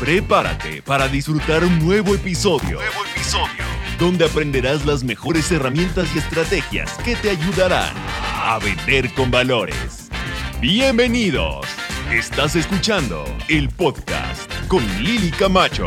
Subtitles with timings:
[0.00, 2.78] Prepárate para disfrutar un nuevo episodio.
[2.78, 3.64] Nuevo episodio.
[3.98, 7.92] Donde aprenderás las mejores herramientas y estrategias que te ayudarán
[8.34, 10.08] a vender con valores.
[10.58, 11.66] Bienvenidos.
[12.10, 15.84] Estás escuchando el podcast con Lili Camacho.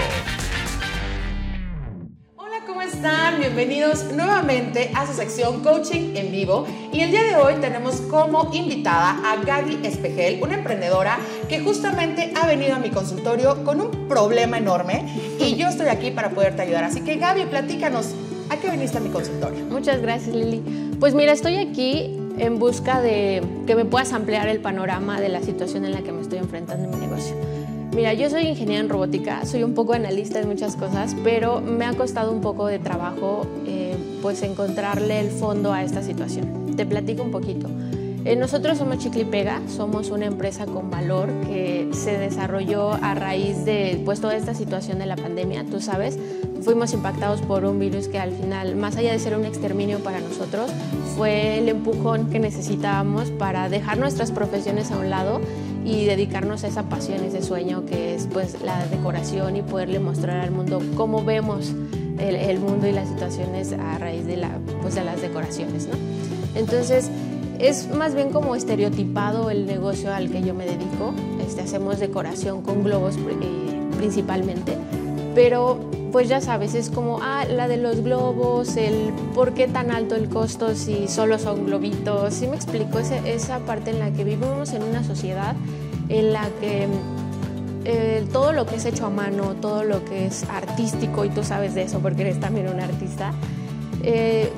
[3.03, 3.37] Están?
[3.37, 6.65] Bienvenidos nuevamente a su sección Coaching en Vivo.
[6.93, 11.17] Y el día de hoy tenemos como invitada a Gaby Espejel, una emprendedora
[11.49, 15.03] que justamente ha venido a mi consultorio con un problema enorme
[15.37, 16.85] y yo estoy aquí para poderte ayudar.
[16.85, 18.15] Así que Gaby, platícanos,
[18.49, 19.65] ¿a qué viniste a mi consultorio?
[19.65, 20.61] Muchas gracias, Lili.
[20.97, 25.41] Pues mira, estoy aquí en busca de que me puedas ampliar el panorama de la
[25.41, 27.35] situación en la que me estoy enfrentando en mi negocio.
[27.95, 31.85] Mira, yo soy ingeniera en robótica, soy un poco analista de muchas cosas, pero me
[31.85, 36.75] ha costado un poco de trabajo eh, pues encontrarle el fondo a esta situación.
[36.75, 37.69] Te platico un poquito.
[38.25, 44.01] Eh, nosotros somos Chiclipega, somos una empresa con valor que se desarrolló a raíz de
[44.03, 46.17] pues, toda esta situación de la pandemia, tú sabes,
[46.63, 50.19] fuimos impactados por un virus que al final, más allá de ser un exterminio para
[50.19, 50.71] nosotros,
[51.17, 55.41] fue el empujón que necesitábamos para dejar nuestras profesiones a un lado
[55.85, 60.39] y dedicarnos a esa pasión, ese sueño que es pues la decoración y poderle mostrar
[60.39, 61.73] al mundo cómo vemos
[62.19, 65.87] el, mundo y las situaciones a raíz de, la, pues, de las decoraciones.
[65.87, 65.93] ¿no?
[66.55, 67.09] Entonces,
[67.59, 71.13] es más bien como estereotipado el negocio al que yo me dedico.
[71.45, 74.77] Este, hacemos decoración con globos eh, principalmente,
[75.35, 75.79] pero
[76.13, 80.13] pues ya sabes, es como, ah, la de los globos, el por qué tan alto
[80.13, 82.35] el costo si solo son globitos.
[82.35, 85.55] Sí me explico, esa, esa parte en la que vivimos en una sociedad
[86.09, 86.87] en la que
[87.85, 91.43] eh, todo lo que es hecho a mano, todo lo que es artístico, y tú
[91.43, 93.33] sabes de eso porque eres también un artista,
[94.03, 94.51] eh,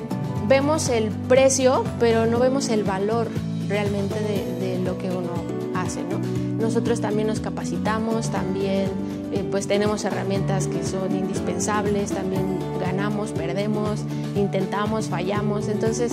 [0.48, 3.28] vemos el precio, pero no vemos el valor
[3.66, 5.32] realmente de, de lo que uno
[5.74, 6.18] hace, ¿no?
[6.62, 8.90] Nosotros también nos capacitamos, también
[9.32, 14.00] eh, pues tenemos herramientas que son indispensables, también ganamos, perdemos,
[14.36, 16.12] intentamos, fallamos, entonces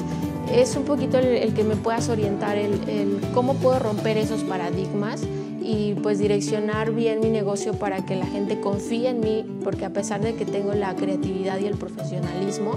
[0.51, 5.21] es un poquito el, que me puedas orientar, el, cómo puedo romper esos paradigmas
[5.61, 9.91] y pues direccionar bien mi negocio para que la gente confíe en mí, porque a
[9.91, 12.73] pesar de que tengo la creatividad y el profesionalismo,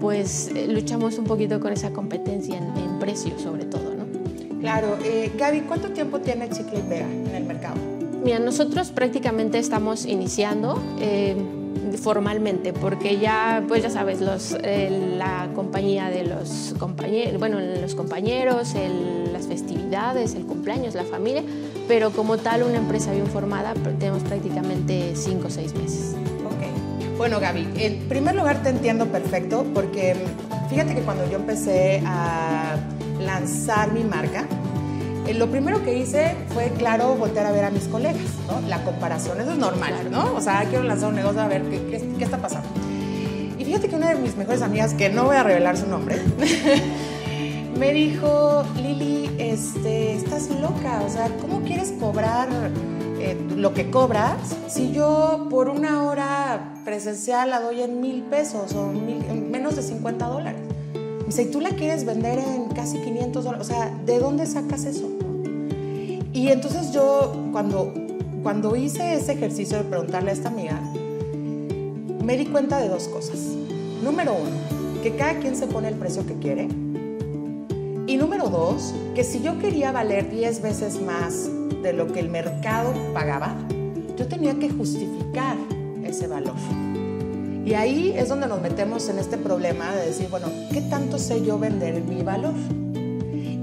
[0.00, 4.06] pues eh, luchamos un poquito con esa competencia en, en precio sobre todo, ¿no?
[4.60, 4.98] Claro.
[5.04, 7.76] Eh, Gaby, ¿cuánto tiempo tiene Chicle y Pega en el mercado?
[8.22, 11.36] Mira, nosotros prácticamente estamos iniciando eh,
[11.96, 17.94] formalmente, porque ya, pues ya sabes, los, eh, la compañía de los compañeros, bueno, los
[17.94, 21.42] compañeros, el, las festividades, el cumpleaños, la familia,
[21.88, 26.14] pero como tal una empresa bien formada tenemos prácticamente cinco o seis meses.
[26.44, 27.16] Ok.
[27.18, 30.16] Bueno, Gaby, en primer lugar te entiendo perfecto, porque
[30.68, 32.76] fíjate que cuando yo empecé a
[33.20, 34.46] lanzar mi marca,
[35.34, 38.60] lo primero que hice fue, claro, voltear a ver a mis colegas, ¿no?
[38.68, 40.34] La comparación, eso es normal, ¿no?
[40.34, 41.80] O sea, quiero lanzar un negocio a ver qué,
[42.16, 42.68] qué, está pasando.
[43.58, 46.20] Y fíjate que una de mis mejores amigas, que no voy a revelar su nombre,
[47.78, 52.48] me dijo, Lili, este, estás loca, o sea, ¿cómo quieres cobrar
[53.18, 54.36] eh, lo que cobras
[54.68, 59.82] si yo por una hora presencial la doy en mil pesos o en menos de
[59.82, 60.65] 50 dólares?
[61.26, 63.66] Dice, ¿y tú la quieres vender en casi 500 dólares?
[63.66, 65.10] O sea, ¿de dónde sacas eso?
[66.32, 67.92] Y entonces yo, cuando,
[68.42, 70.80] cuando hice ese ejercicio de preguntarle a esta amiga,
[72.22, 73.38] me di cuenta de dos cosas.
[74.04, 76.68] Número uno, que cada quien se pone el precio que quiere.
[78.06, 81.50] Y número dos, que si yo quería valer 10 veces más
[81.82, 83.56] de lo que el mercado pagaba,
[84.16, 85.56] yo tenía que justificar
[86.04, 86.54] ese valor.
[87.66, 91.44] Y ahí es donde nos metemos en este problema de decir, bueno, ¿qué tanto sé
[91.44, 92.54] yo vender mi valor?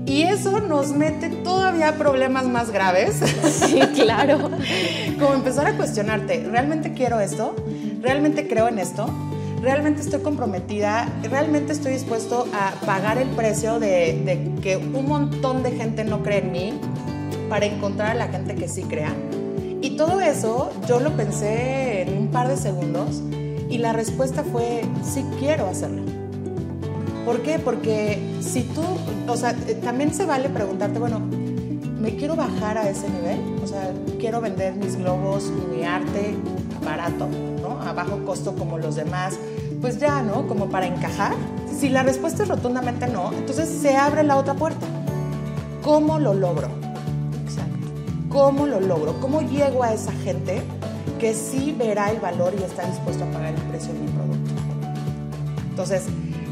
[0.06, 3.22] Y eso nos mete todavía problemas más graves.
[3.50, 4.52] Sí, claro.
[5.20, 7.56] Como empezar a cuestionarte, ¿realmente quiero esto?
[8.02, 9.10] ¿Realmente creo en esto?
[9.62, 11.08] ¿Realmente estoy comprometida?
[11.24, 16.24] ¿Realmente estoy dispuesto a pagar el precio de, de que un montón de gente no
[16.24, 16.74] cree en mí
[17.48, 19.14] para encontrar a la gente que sí crea?
[19.82, 23.24] Y todo eso yo lo pensé en un par de segundos
[23.74, 26.04] y la respuesta fue, sí quiero hacerlo.
[27.26, 27.58] ¿Por qué?
[27.58, 28.84] Porque si tú,
[29.28, 31.20] o sea, eh, también se vale preguntarte, bueno,
[32.00, 33.40] ¿me quiero bajar a ese nivel?
[33.64, 36.36] O sea, quiero vender mis globos y mi arte
[36.86, 37.28] barato,
[37.64, 37.82] ¿no?
[37.82, 39.40] A bajo costo como los demás.
[39.82, 40.48] Pues ya, ¿no?
[40.48, 41.34] Como para encajar.
[41.76, 44.86] Si la respuesta es rotundamente no, entonces se abre la otra puerta.
[45.82, 46.68] ¿Cómo lo logro?
[47.44, 47.88] Exacto.
[48.30, 49.20] ¿Cómo lo logro?
[49.20, 50.62] ¿Cómo llego a esa gente
[51.24, 54.52] que sí verá el valor y está dispuesto a pagar el precio de mi producto.
[55.70, 56.04] Entonces,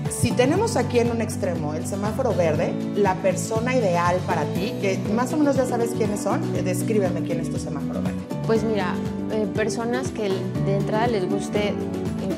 [0.09, 4.97] si tenemos aquí en un extremo el semáforo verde, la persona ideal para ti, que
[5.13, 8.18] más o menos ya sabes quiénes son, eh, descríbeme quién es tu semáforo verde.
[8.47, 8.95] Pues mira,
[9.33, 11.74] eh, personas que de entrada les guste eh,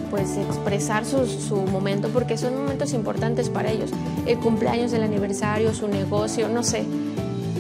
[0.09, 3.91] pues expresar su, su, momento porque son momentos importantes para ellos.
[4.25, 6.83] El cumpleaños, el aniversario, su negocio, no sé.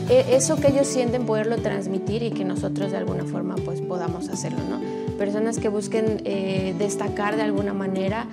[0.09, 4.29] E, eso que ellos sienten poderlo transmitir y que nosotros de alguna forma pues podamos
[4.29, 4.81] hacerlo, ¿no?
[5.17, 8.27] Personas que busquen eh, destacar de alguna manera,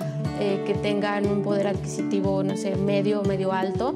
[0.67, 3.95] que tengan un poder adquisitivo, no sé, medio, medio alto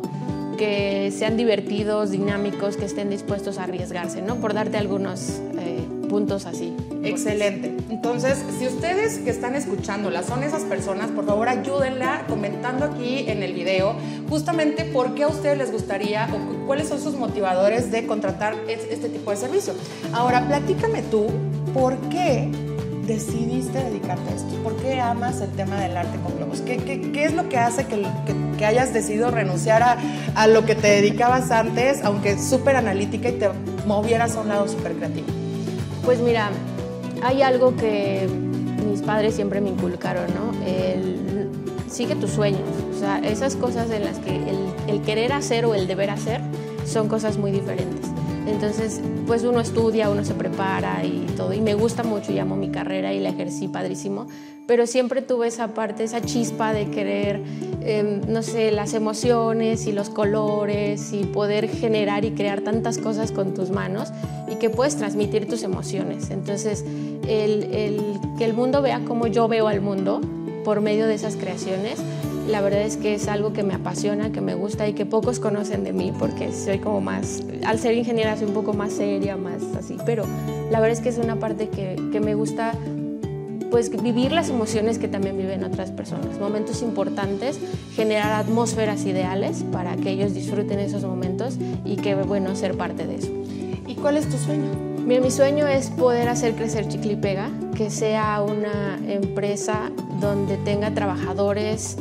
[0.57, 4.37] que sean divertidos, dinámicos, que estén dispuestos a arriesgarse, ¿no?
[4.37, 6.75] Por darte algunos eh, puntos así.
[7.05, 7.75] Excelente.
[7.91, 13.43] Entonces, si ustedes que están escuchándola son esas personas, por favor ayúdenla comentando aquí en
[13.43, 13.97] el video
[14.29, 19.09] justamente por qué a ustedes les gustaría o cuáles son sus motivadores de contratar este
[19.09, 19.75] tipo de servicio.
[20.13, 21.27] Ahora, platícame tú,
[21.73, 22.51] ¿por qué
[23.07, 24.55] decidiste dedicarte a esto?
[24.63, 26.63] ¿Por qué amas el tema del arte con globos?
[26.63, 28.07] ¿Qué, qué, qué es lo que hace que,
[28.59, 29.99] que, hayas decidido renunciar a,
[30.35, 33.51] a, lo que te dedicabas antes, aunque súper analítica y te
[33.87, 35.27] movieras a un lado súper creativo?
[36.05, 36.51] Pues mira,
[37.25, 38.29] hay algo que
[38.87, 40.67] mis padres siempre me inculcaron, ¿no?
[40.67, 41.49] El,
[41.89, 42.69] sigue tus sueños.
[42.95, 46.41] O sea, esas cosas en las que el, el querer hacer o el deber hacer
[46.87, 48.14] son cosas muy diferentes.
[48.47, 51.53] Entonces, pues uno estudia, uno se prepara y todo.
[51.53, 54.27] Y me gusta mucho, llamo mi carrera y la ejercí padrísimo.
[54.67, 57.43] Pero siempre tuve esa parte, esa chispa de querer,
[57.83, 63.31] em, no sé, las emociones y los colores y poder generar y crear tantas cosas
[63.31, 64.09] con tus manos
[64.51, 66.31] y que puedes transmitir tus emociones.
[66.31, 66.85] Entonces,
[67.29, 68.01] el, el,
[68.39, 70.21] que el mundo vea como yo veo al mundo
[70.65, 71.99] por medio de esas creaciones
[72.49, 75.41] la verdad es que es algo que me apasiona, que me gusta y que pocos
[75.41, 79.37] conocen de mí porque soy como más, al ser ingeniera soy un poco más seria,
[79.37, 80.25] más así, pero
[80.71, 82.73] la verdad es que es una parte que, que me gusta
[83.71, 87.59] pues vivir las emociones que también viven otras personas, momentos importantes,
[87.97, 93.17] generar atmósferas ideales para que ellos disfruten esos momentos y que bueno ser parte de
[93.17, 93.33] eso.
[93.89, 94.71] ¿Y cuál es tu sueño?
[95.05, 99.91] Mira, mi sueño es poder hacer crecer Chiclipega, que sea una empresa
[100.21, 101.99] donde tenga trabajadores,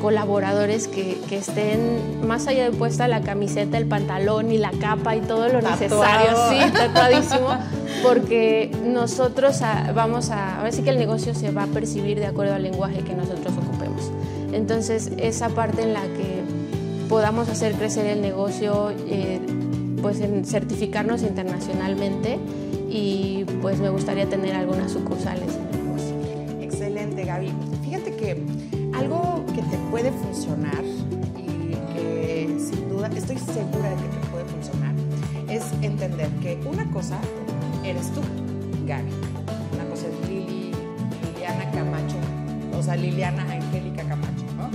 [0.00, 5.16] colaboradores que, que, estén más allá de puesta la camiseta, el pantalón y la capa
[5.16, 7.48] y todo lo necesario, sí, tatuadísimo,
[8.02, 9.60] porque nosotros
[9.94, 12.62] vamos a, a ver si que el negocio se va a percibir de acuerdo al
[12.62, 14.10] lenguaje que nosotros ocupemos.
[14.52, 16.44] Entonces, esa parte en la que
[17.08, 19.40] podamos hacer crecer el negocio, eh,
[20.00, 22.38] pues en certificarnos internacionalmente
[22.88, 26.14] y pues me gustaría tener algunas sucursales en el negocio.
[26.60, 27.52] Excelente, Gaby.
[27.82, 28.36] Fíjate que
[28.94, 30.82] algo que te puede funcionar
[31.36, 34.94] y que sin duda estoy segura de que te puede funcionar
[35.48, 37.18] es entender que una cosa
[37.84, 38.20] eres tú,
[38.86, 39.10] Gaby.
[39.74, 40.72] Una cosa es Lili,
[41.22, 42.16] Liliana Camacho,
[42.76, 44.68] o sea, Liliana Angélica Camacho, ¿no?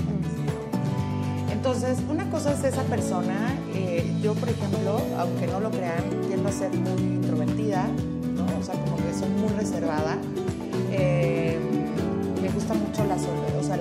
[1.52, 3.54] Entonces, una cosa es esa persona.
[3.74, 7.88] Eh, yo, por ejemplo, aunque no lo crean, tiendo a ser muy introvertida,
[8.36, 8.46] ¿no?
[8.60, 10.18] O sea, como que soy muy reservada.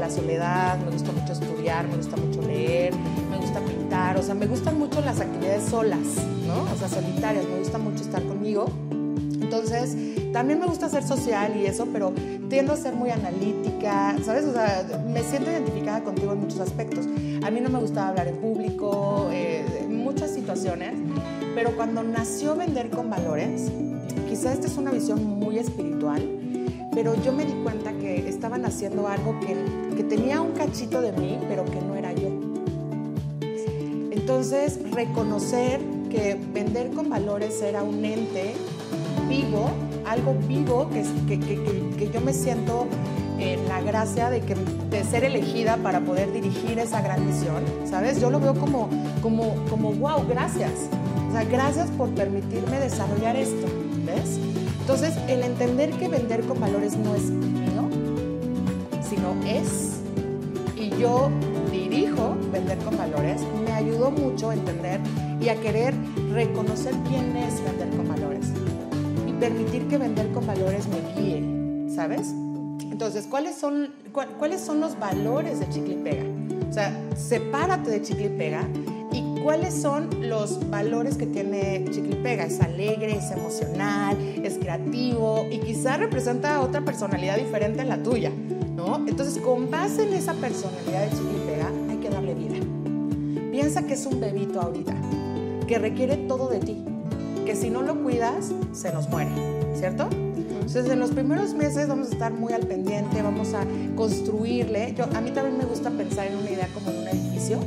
[0.08, 2.94] La soledad, me gusta mucho estudiar, me gusta mucho leer,
[3.30, 6.06] me gusta pintar, o sea, me gustan mucho las actividades solas,
[6.46, 6.62] ¿no?
[6.72, 8.70] O sea, solitarias, me gusta mucho estar conmigo.
[8.90, 9.96] Entonces,
[10.32, 12.12] también me gusta ser social y eso, pero
[12.48, 14.46] tiendo a ser muy analítica, ¿sabes?
[14.46, 17.06] O sea, me siento identificada contigo en muchos aspectos.
[17.44, 20.94] A mí no me gustaba hablar en público, eh, muchas situaciones,
[21.54, 23.70] pero cuando nació Vender con Valores,
[24.28, 26.22] quizá esta es una visión muy espiritual,
[26.94, 29.54] pero yo me di cuenta que estaban haciendo algo que,
[29.98, 32.28] que tenía un cachito de mí, pero que no era yo.
[34.12, 38.54] Entonces, reconocer que vender con valores era un ente
[39.28, 39.68] vivo,
[40.06, 42.86] algo vivo, que, que, que, que yo me siento
[43.40, 44.54] en la gracia de, que,
[44.88, 48.20] de ser elegida para poder dirigir esa gran misión, ¿sabes?
[48.20, 48.88] Yo lo veo como,
[49.20, 50.70] como, como wow, gracias.
[51.28, 53.66] O sea, gracias por permitirme desarrollar esto,
[54.06, 54.38] ¿ves?
[54.80, 57.88] Entonces, el entender que vender con valores no es mío,
[59.08, 59.87] sino es,
[60.98, 61.30] yo
[61.70, 65.00] dirijo vender con valores, me ayudó mucho a entender
[65.40, 65.94] y a querer
[66.32, 68.46] reconocer quién es vender con valores
[69.26, 72.34] y permitir que vender con valores me guíe, ¿sabes?
[72.90, 76.24] Entonces, ¿cuáles son, ¿cuáles son los valores de Chicle y Pega?
[76.68, 78.66] O sea, sepárate de Chicle y Pega
[79.12, 82.44] y cuáles son los valores que tiene Chicle y Pega.
[82.44, 88.32] Es alegre, es emocional, es creativo y quizá representa otra personalidad diferente a la tuya,
[88.78, 88.96] ¿no?
[89.08, 92.54] Entonces, con base en esa personalidad de Pega, hay que darle vida.
[93.50, 94.94] Piensa que es un bebito ahorita,
[95.66, 96.84] que requiere todo de ti,
[97.44, 99.30] que si no lo cuidas, se nos muere,
[99.74, 100.08] ¿cierto?
[100.12, 103.64] Entonces, en los primeros meses vamos a estar muy al pendiente, vamos a
[103.96, 104.94] construirle.
[104.96, 107.58] Yo, a mí también me gusta pensar en una idea como en un edificio.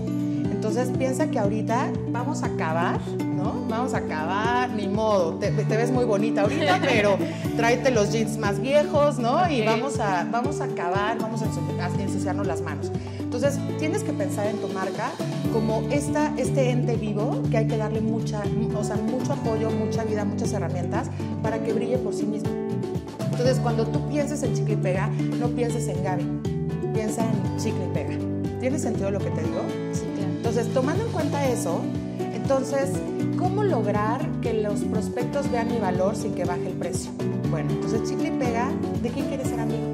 [0.62, 3.66] Entonces, piensa que ahorita vamos a acabar, ¿no?
[3.68, 7.18] Vamos a acabar, ni modo, te, ves muy bonita ahorita, pero
[7.58, 9.50] tráete los jeans más viejos, ¿no?
[9.50, 11.46] Y vamos a, vamos a acabar, vamos a
[12.00, 12.92] ensuciarnos las manos.
[13.20, 15.10] Entonces, tienes que pensar en tu marca
[15.52, 18.44] como esta, este ente vivo que hay que darle mucha,
[18.78, 21.10] o sea, mucho apoyo, mucha vida, muchas herramientas
[21.42, 22.52] para que brille por sí mismo.
[23.32, 25.08] Entonces, cuando tú pienses en chicle y pega,
[25.40, 26.26] no pienses en Gaby,
[26.94, 28.14] piensa en chicle y pega.
[28.60, 29.64] ¿Tiene sentido lo que te digo?
[30.52, 31.80] Entonces, tomando en cuenta eso,
[32.34, 32.90] entonces,
[33.40, 37.10] ¿cómo lograr que los prospectos vean mi valor sin que baje el precio?
[37.50, 38.70] Bueno, entonces chicle y pega,
[39.02, 39.94] ¿de quién quiere ser amigo?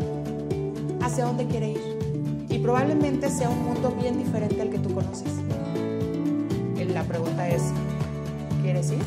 [1.00, 2.46] ¿Hacia dónde quiere ir?
[2.50, 5.32] Y probablemente sea un mundo bien diferente al que tú conoces.
[6.92, 7.62] La pregunta es,
[8.64, 9.04] ¿quieres ir?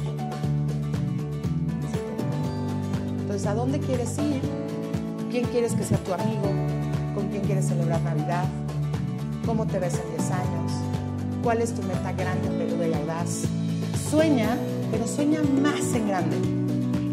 [3.22, 4.40] Entonces, ¿a dónde quieres ir?
[5.32, 6.44] ¿Quién quieres que sea tu amigo?
[7.16, 8.44] ¿Con quién quieres celebrar Navidad?
[9.44, 10.59] ¿Cómo te ves en 10 años?
[11.42, 13.44] ¿Cuál es tu meta grande, peluda y audaz?
[14.10, 14.58] Sueña,
[14.90, 16.36] pero sueña más en grande.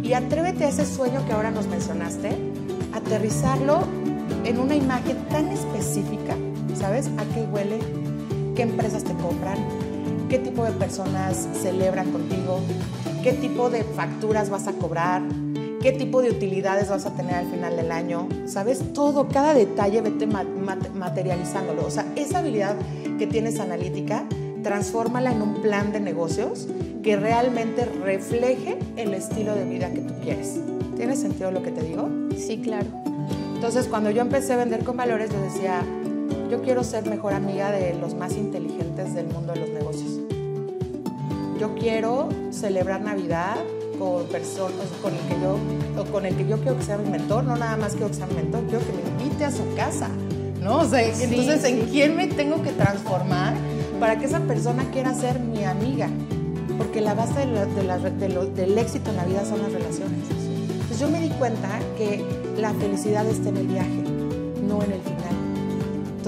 [0.04, 2.36] Y atrévete a ese sueño que ahora nos mencionaste,
[2.94, 3.80] aterrizarlo
[4.44, 6.36] en una imagen tan específica,
[6.76, 7.08] ¿sabes?
[7.18, 7.80] ¿A qué huele?
[8.56, 9.58] ¿Qué empresas te compran?
[10.30, 12.60] ¿Qué tipo de personas celebran contigo?
[13.24, 15.22] ¿Qué tipo de facturas vas a cobrar?
[15.82, 18.94] Qué tipo de utilidades vas a tener al final del año, ¿sabes?
[18.94, 21.86] Todo, cada detalle, vete materializándolo.
[21.86, 22.76] O sea, esa habilidad
[23.18, 24.26] que tienes analítica,
[24.64, 26.68] transfórmala en un plan de negocios
[27.04, 30.60] que realmente refleje el estilo de vida que tú quieres.
[30.96, 32.10] ¿Tiene sentido lo que te digo?
[32.36, 32.88] Sí, claro.
[33.54, 35.84] Entonces, cuando yo empecé a vender con valores, yo decía,
[36.50, 40.12] yo quiero ser mejor amiga de los más inteligentes del mundo de los negocios.
[41.60, 43.58] Yo quiero celebrar Navidad
[43.98, 45.58] con personas con el que yo
[46.12, 48.28] con el que yo quiero que sea mi mentor, no nada más quiero que sea
[48.28, 50.10] mi mentor, quiero que me invite a su casa,
[50.62, 50.82] ¿no?
[50.82, 53.56] O sea, entonces en quién me tengo que transformar
[54.00, 56.08] para que esa persona quiera ser mi amiga,
[56.78, 60.20] porque la base del éxito en la vida son las relaciones.
[60.72, 62.24] Entonces yo me di cuenta que
[62.58, 64.04] la felicidad está en el viaje,
[64.68, 65.17] no en el final.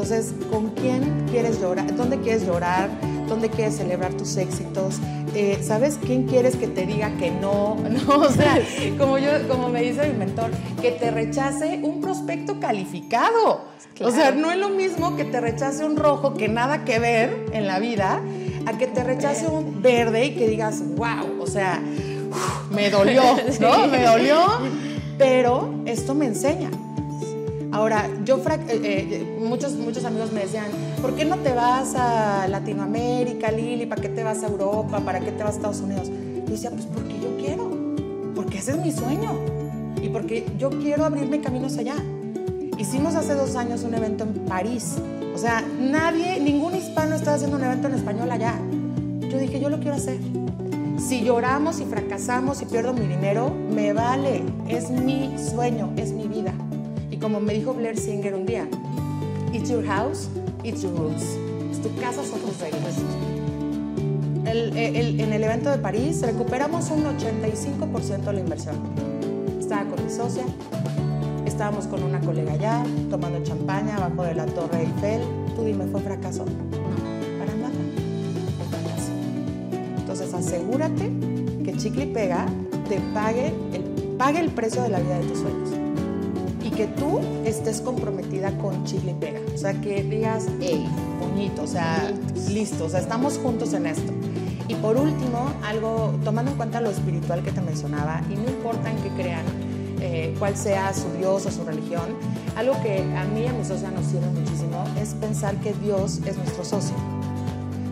[0.02, 1.94] Entonces, ¿con quién quieres llorar?
[1.94, 2.90] ¿Dónde quieres llorar?
[3.28, 4.96] ¿Dónde quieres celebrar tus éxitos?
[5.36, 7.76] Eh, ¿sabes quién quieres que te diga que no?
[8.08, 8.62] No, o sea,
[8.98, 10.52] como yo, como me dice mi mentor,
[10.82, 13.66] que te rechace un prospecto calificado.
[14.00, 17.48] O sea, no es lo mismo que te rechace un rojo que nada que ver
[17.52, 18.22] en la vida,
[18.68, 21.84] a que te rechace un verde y que digas, wow, o sea,
[22.72, 23.22] me dolió,
[23.60, 23.86] ¿no?
[23.88, 24.46] Me dolió,
[25.18, 26.72] pero esto me enseña.
[27.72, 30.66] Ahora, yo, eh, eh, muchos, muchos amigos me decían,
[31.02, 33.86] ¿por qué no te vas a Latinoamérica, Lili?
[33.86, 35.00] ¿Para qué te vas a Europa?
[35.02, 36.10] ¿Para qué te vas a Estados Unidos?
[36.10, 37.70] Yo decía, pues porque yo quiero,
[38.34, 39.34] porque ese es mi sueño
[40.02, 41.96] y porque yo quiero abrirme caminos allá.
[42.80, 44.96] Hicimos hace dos años un evento en París.
[45.36, 48.56] O sea, nadie, ningún hispano estaba haciendo un evento en español allá.
[49.30, 50.18] Yo dije, yo lo quiero hacer.
[50.98, 54.44] Si lloramos y fracasamos y pierdo mi dinero, me vale.
[54.68, 56.49] Es mi sueño, es mi vida
[57.22, 58.68] como me dijo Blair Singer un día,
[59.54, 60.30] it's your house,
[60.64, 61.38] it's your rules.
[61.72, 62.96] Es tu casa, son tus reglas.
[64.46, 68.76] en el evento de París recuperamos un 85% de la inversión.
[69.60, 70.46] Estaba con mi socia,
[71.46, 75.22] estábamos con una colega allá, tomando champaña abajo de la Torre Eiffel.
[75.56, 76.46] Tú dime, ¿fue fracaso?
[76.46, 77.74] No, para nada.
[78.70, 79.12] Fracaso.
[79.98, 81.12] Entonces asegúrate
[81.64, 83.84] que Chicle te pague el,
[84.18, 85.69] pague el precio de la vida de tus sueños
[86.80, 89.42] que tú estés comprometida con Chile y Pega.
[89.54, 90.88] O sea, que digas, hey,
[91.20, 92.10] bonito, o sea,
[92.48, 94.14] listo, o sea, estamos juntos en esto.
[94.70, 98.90] Y por último, algo, tomando en cuenta lo espiritual que te mencionaba, y no importa
[98.90, 99.44] en qué crean,
[100.00, 102.16] eh, cuál sea su Dios o su religión,
[102.56, 106.22] algo que a mí y a mi socia nos sirve muchísimo es pensar que Dios
[106.26, 106.96] es nuestro socio.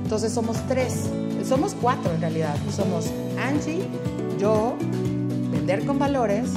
[0.02, 1.10] Entonces somos tres,
[1.46, 2.56] somos cuatro en realidad.
[2.74, 3.86] Somos Angie,
[4.40, 4.78] yo,
[5.52, 6.52] Vender con Valores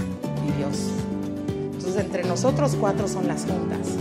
[0.47, 1.10] y Dios.
[2.01, 3.95] Entre nosotros cuatro son las juntas.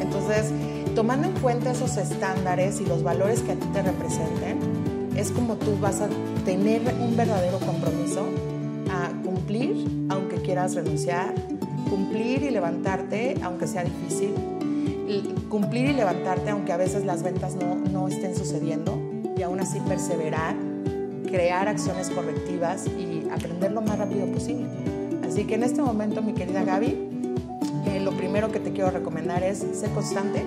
[0.00, 0.52] Entonces,
[0.94, 5.54] tomando en cuenta esos estándares y los valores que a ti te representen, es como
[5.54, 6.08] tú vas a
[6.44, 8.26] tener un verdadero compromiso
[8.90, 11.34] a cumplir, aunque quieras renunciar,
[11.88, 14.34] cumplir y levantarte, aunque sea difícil,
[15.48, 18.98] cumplir y levantarte, aunque a veces las ventas no, no estén sucediendo,
[19.36, 20.56] y aún así perseverar,
[21.30, 24.66] crear acciones correctivas y aprender lo más rápido posible.
[25.26, 27.08] Así que en este momento, mi querida Gaby,
[28.10, 30.42] lo primero que te quiero recomendar es ser constante,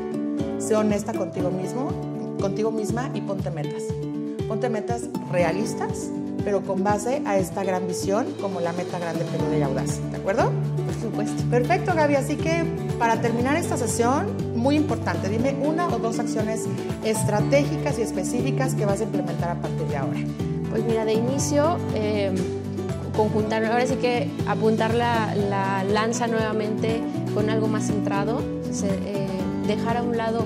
[0.57, 1.91] sé honesta contigo mismo,
[2.39, 3.83] contigo misma y ponte metas.
[4.47, 6.09] Ponte metas realistas,
[6.43, 9.99] pero con base a esta gran visión como la meta grande pero de audaz.
[10.09, 10.51] ¿De acuerdo?
[10.87, 11.43] Por supuesto.
[11.51, 12.15] Perfecto, Gaby.
[12.15, 12.63] Así que
[12.97, 16.65] para terminar esta sesión, muy importante, dime una o dos acciones
[17.05, 20.19] estratégicas y específicas que vas a implementar a partir de ahora.
[20.71, 22.33] Pues mira, de inicio, eh,
[23.15, 27.01] conjuntar, ahora sí que apuntar la, la, lanza nuevamente
[27.33, 28.41] con algo más centrado,
[28.83, 29.27] eh,
[29.67, 30.45] dejar a un lado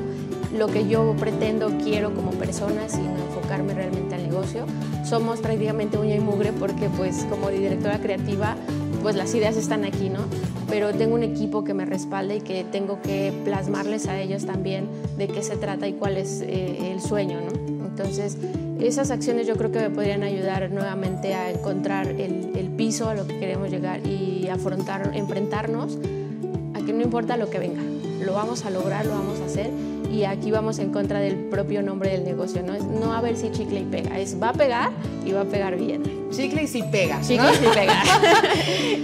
[0.57, 4.65] lo que yo pretendo, quiero como persona, sino enfocarme realmente al negocio.
[5.03, 8.55] Somos prácticamente uña y mugre porque pues como directora creativa
[9.01, 10.21] pues las ideas están aquí, ¿no?
[10.67, 14.87] Pero tengo un equipo que me respalda y que tengo que plasmarles a ellos también
[15.17, 17.85] de qué se trata y cuál es eh, el sueño, ¿no?
[17.85, 18.37] Entonces,
[18.79, 23.15] esas acciones yo creo que me podrían ayudar nuevamente a encontrar el, el piso a
[23.15, 25.97] lo que queremos llegar y afrontar, enfrentarnos
[26.73, 27.81] a que no importa lo que venga,
[28.23, 29.69] lo vamos a lograr, lo vamos a hacer
[30.11, 33.35] y aquí vamos en contra del propio nombre del negocio, no es no a ver
[33.35, 34.91] si chicle y pega, es va a pegar
[35.25, 36.03] y va a pegar bien.
[36.31, 37.21] Chicle y si pega.
[37.21, 37.93] Chicle y si pega.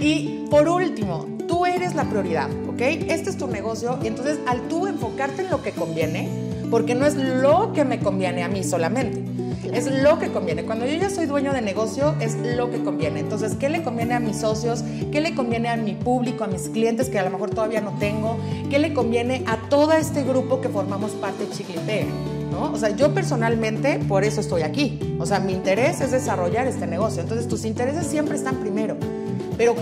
[0.00, 2.80] y por último, tú eres la prioridad, ¿ok?
[2.80, 6.28] Este es tu negocio y entonces al tú enfocarte en lo que conviene,
[6.70, 9.22] porque no es lo que me conviene a mí solamente,
[9.64, 10.64] es lo que conviene.
[10.64, 13.20] Cuando yo ya soy dueño de negocio, es lo que conviene.
[13.20, 14.82] Entonces, ¿qué le conviene a mis socios?
[15.10, 17.92] ¿Qué le conviene a mi público, a mis clientes que a lo mejor todavía no
[17.98, 18.38] tengo?
[18.70, 22.06] ¿Qué le conviene a todo este grupo que formamos parte de Chicle
[22.50, 22.72] ¿no?
[22.72, 25.16] O sea, yo personalmente por eso estoy aquí.
[25.18, 27.22] O sea, mi interés es desarrollar este negocio.
[27.22, 28.96] Entonces, tus intereses siempre están primero.
[29.56, 29.74] Pero,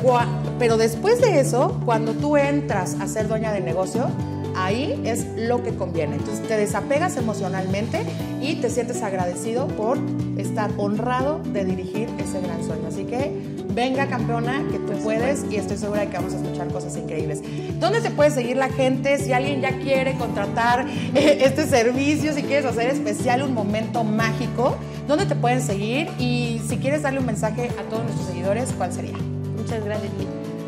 [0.59, 4.11] pero después de eso, cuando tú entras a ser dueña de negocio,
[4.57, 6.17] ahí es lo que conviene.
[6.17, 8.03] Entonces te desapegas emocionalmente
[8.41, 9.99] y te sientes agradecido por
[10.37, 12.89] estar honrado de dirigir ese gran sueño.
[12.89, 13.33] Así que
[13.75, 17.43] venga campeona, que tú puedes y estoy segura de que vamos a escuchar cosas increíbles.
[17.79, 19.19] ¿Dónde se puede seguir la gente?
[19.19, 24.77] Si alguien ya quiere contratar eh, este servicio, si quieres hacer especial un momento mágico,
[25.07, 26.09] ¿dónde te pueden seguir?
[26.19, 29.17] Y si quieres darle un mensaje a todos nuestros seguidores, ¿cuál sería?
[29.57, 30.11] Muchas gracias,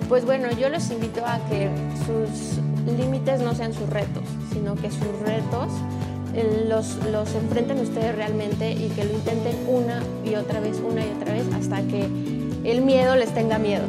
[0.08, 1.68] Pues bueno, yo los invito a que
[2.06, 5.70] sus límites no sean sus retos, sino que sus retos
[6.34, 11.04] eh, los, los enfrenten ustedes realmente y que lo intenten una y otra vez, una
[11.04, 12.08] y otra vez, hasta que
[12.64, 13.84] el miedo les tenga miedo.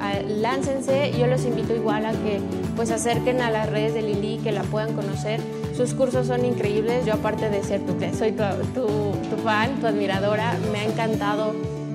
[0.00, 2.40] Ah, láncense, yo los invito igual a que
[2.76, 5.40] pues acerquen a las redes de Lili, que la puedan conocer.
[5.76, 8.42] Sus cursos son increíbles, yo aparte de ser tu, soy tu,
[8.74, 8.86] tu,
[9.30, 11.54] tu fan, tu admiradora, me ha encantado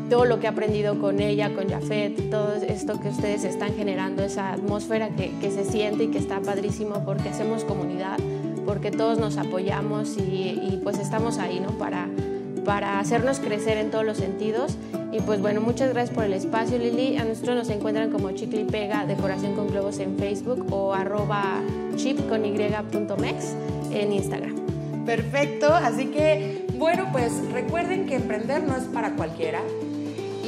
[0.09, 4.23] todo lo que he aprendido con ella, con Jafet, todo esto que ustedes están generando,
[4.23, 8.17] esa atmósfera que, que se siente y que está padrísimo porque hacemos comunidad,
[8.65, 11.77] porque todos nos apoyamos y, y, pues estamos ahí, ¿no?
[11.77, 12.09] Para,
[12.65, 14.77] para hacernos crecer en todos los sentidos.
[15.11, 17.17] Y pues bueno, muchas gracias por el espacio, Lili.
[17.17, 21.61] A nosotros nos encuentran como Chicle y Pega Decoración con Globos en Facebook o arroba
[21.95, 24.55] chip con en Instagram.
[25.05, 29.61] Perfecto, así que bueno, pues recuerden que emprender no es para cualquiera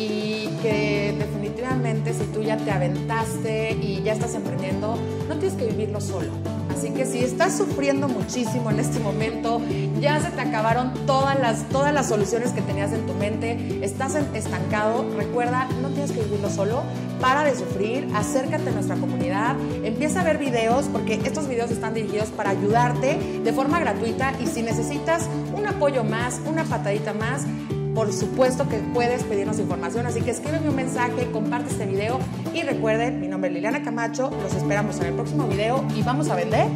[0.02, 5.68] y que definitivamente si tú ya te aventaste y ya estás emprendiendo, no tienes que
[5.68, 6.32] vivirlo solo.
[6.70, 9.62] Así que si estás sufriendo muchísimo en este momento,
[10.00, 14.16] ya se te acabaron todas las, todas las soluciones que tenías en tu mente, estás
[14.16, 16.82] estancado, recuerda, no tienes que vivirlo solo,
[17.20, 21.94] para de sufrir, acércate a nuestra comunidad, empieza a ver videos, porque estos videos están
[21.94, 27.46] dirigidos para ayudarte de forma gratuita y si necesitas un apoyo más, una patadita más,
[27.94, 32.20] por supuesto que puedes pedirnos información, así que escríbeme un mensaje, comparte este video
[32.54, 36.30] y recuerden, mi nombre es Liliana Camacho, los esperamos en el próximo video y vamos
[36.30, 36.68] a vender.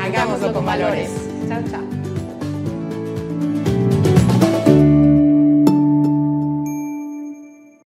[0.00, 1.10] Hagámoslo, con, valores.
[1.48, 1.95] Chao, chao.